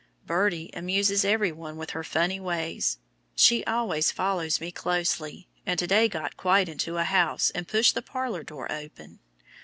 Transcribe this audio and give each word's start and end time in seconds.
Birdie 0.25 0.71
amuses 0.73 1.23
every 1.23 1.51
one 1.51 1.77
with 1.77 1.91
her 1.91 2.03
funny 2.03 2.39
ways. 2.39 2.97
She 3.35 3.63
always 3.65 4.09
follows 4.09 4.59
me 4.59 4.71
closely, 4.71 5.47
and 5.63 5.77
to 5.77 5.85
day 5.85 6.07
got 6.07 6.35
quite 6.37 6.67
into 6.67 6.97
a 6.97 7.03
house 7.03 7.51
and 7.51 7.67
pushed 7.67 7.93
the 7.93 8.01
parlor 8.01 8.41
door 8.41 8.71
open. 8.71 9.19